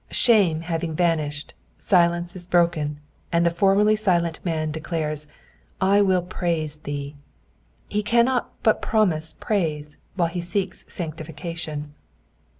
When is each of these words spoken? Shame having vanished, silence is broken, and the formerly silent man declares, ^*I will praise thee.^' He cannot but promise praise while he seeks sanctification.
Shame 0.09 0.61
having 0.61 0.95
vanished, 0.95 1.53
silence 1.77 2.35
is 2.35 2.47
broken, 2.47 2.99
and 3.31 3.45
the 3.45 3.51
formerly 3.51 3.95
silent 3.95 4.39
man 4.43 4.71
declares, 4.71 5.27
^*I 5.81 6.01
will 6.01 6.23
praise 6.23 6.75
thee.^' 6.77 7.13
He 7.87 8.01
cannot 8.01 8.51
but 8.63 8.81
promise 8.81 9.33
praise 9.39 9.99
while 10.15 10.29
he 10.29 10.41
seeks 10.41 10.85
sanctification. 10.91 11.93